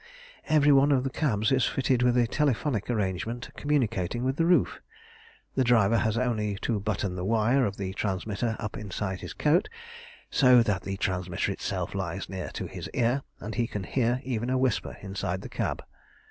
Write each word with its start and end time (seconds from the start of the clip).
"Every 0.47 0.71
one 0.71 0.91
of 0.91 1.03
the 1.03 1.11
cabs 1.11 1.51
is 1.51 1.67
fitted 1.67 2.01
with 2.01 2.17
a 2.17 2.25
telephonic 2.25 2.89
arrangement 2.89 3.51
communicating 3.55 4.23
with 4.23 4.35
the 4.35 4.47
roof. 4.47 4.81
The 5.53 5.63
driver 5.63 5.99
has 5.99 6.17
only 6.17 6.55
to 6.63 6.79
button 6.79 7.15
the 7.15 7.23
wire 7.23 7.67
of 7.67 7.77
the 7.77 7.93
transmitter 7.93 8.55
up 8.57 8.77
inside 8.77 9.21
his 9.21 9.33
coat 9.33 9.69
so 10.31 10.63
that 10.63 10.81
the 10.81 10.97
transmitter 10.97 11.51
itself 11.51 11.93
lies 11.93 12.29
near 12.29 12.49
to 12.53 12.65
his 12.65 12.89
ear, 12.95 13.21
and 13.39 13.53
he 13.53 13.67
can 13.67 13.83
hear 13.83 14.21
even 14.23 14.49
a 14.49 14.57
whisper 14.57 14.97
inside 15.03 15.41
the 15.41 15.49
cab. 15.49 15.83